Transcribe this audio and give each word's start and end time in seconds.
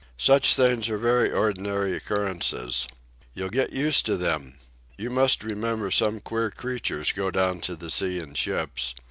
Such 0.17 0.55
things 0.55 0.89
are 0.89 0.97
very 0.97 1.31
ordinary 1.31 1.95
occurrences. 1.95 2.87
You'll 3.35 3.51
get 3.51 3.71
used 3.71 4.03
to 4.07 4.17
them. 4.17 4.57
You 4.97 5.11
must 5.11 5.43
remember 5.43 5.91
some 5.91 6.21
queer 6.21 6.49
creatures 6.49 7.11
go 7.11 7.29
down 7.29 7.59
to 7.61 7.75
the 7.75 7.91
sea 7.91 8.17
in 8.19 8.33
ships. 8.33 8.95